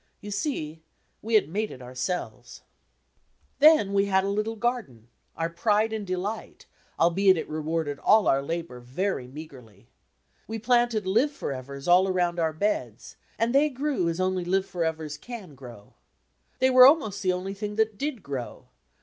You 0.19 0.31
see, 0.31 0.81
we 1.21 1.35
had 1.35 1.47
made 1.47 1.69
it 1.69 1.79
ourselves! 1.79 2.63
Then 3.59 3.93
we 3.93 4.05
had 4.05 4.23
a 4.23 4.29
litde 4.33 4.57
garden, 4.59 5.09
our 5.37 5.47
pride 5.47 5.93
and 5.93 6.07
delight, 6.07 6.65
albeit 6.99 7.37
it 7.37 7.47
rewarded 7.47 7.99
all 7.99 8.27
our 8.27 8.41
labour 8.41 8.79
very 8.79 9.27
meagrely. 9.27 9.89
We 10.47 10.57
planted 10.57 11.05
live 11.05 11.29
forevers 11.29 11.87
around 11.87 12.39
all 12.39 12.43
our 12.43 12.51
beds, 12.51 13.15
and 13.37 13.53
they 13.53 13.69
grew 13.69 14.09
as 14.09 14.19
only 14.19 14.43
live> 14.43 14.65
forevers 14.65 15.19
can 15.21 15.53
grow. 15.53 15.93
They 16.57 16.71
were 16.71 16.87
almost 16.87 17.21
the 17.21 17.33
only 17.33 17.53
things 17.53 17.77
that 17.77 17.99
did 17.99 18.23
grow. 18.23 18.69